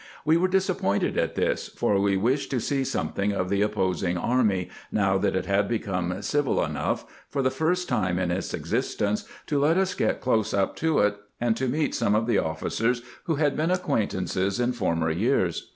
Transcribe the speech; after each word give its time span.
"We 0.25 0.35
were 0.35 0.47
disappointed 0.47 1.15
at 1.15 1.35
this, 1.35 1.67
for 1.67 1.99
we 1.99 2.17
wished 2.17 2.49
to 2.49 2.59
see 2.59 2.83
something 2.83 3.33
of 3.33 3.49
the 3.51 3.61
opposing 3.61 4.17
army, 4.17 4.71
now 4.91 5.19
that 5.19 5.35
it 5.35 5.45
had 5.45 5.67
become 5.67 6.23
civil 6.23 6.65
enough, 6.65 7.05
for 7.29 7.43
the 7.43 7.51
first 7.51 7.87
time 7.87 8.17
in 8.17 8.31
its 8.31 8.51
exis 8.53 8.95
tence, 8.97 9.25
to 9.45 9.59
let 9.59 9.77
us 9.77 9.93
get 9.93 10.19
close 10.19 10.55
up 10.55 10.75
to 10.77 11.01
it, 11.01 11.17
and 11.39 11.55
to 11.57 11.67
meet 11.69 11.93
some 11.93 12.15
of 12.15 12.25
the 12.25 12.37
ofB 12.37 12.61
cers 12.71 13.03
who 13.25 13.35
had 13.35 13.55
been 13.55 13.69
acquaintances 13.69 14.59
in 14.59 14.73
former 14.73 15.11
years. 15.11 15.69